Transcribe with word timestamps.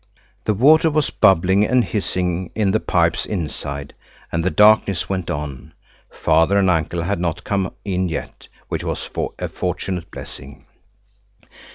The 0.45 0.55
water 0.55 0.89
was 0.89 1.11
bubbling 1.11 1.63
and 1.63 1.83
hissing 1.85 2.49
in 2.55 2.71
the 2.71 2.79
pipes 2.79 3.23
inside, 3.23 3.93
and 4.31 4.43
the 4.43 4.49
darkness 4.49 5.07
went 5.07 5.29
on. 5.29 5.73
Father 6.09 6.57
and 6.57 6.71
uncle 6.71 7.03
had 7.03 7.19
not 7.19 7.43
come 7.43 7.71
in 7.85 8.09
yet, 8.09 8.47
which 8.67 8.83
was 8.83 9.07
a 9.37 9.47
fortunate 9.47 10.09
blessing. 10.09 10.65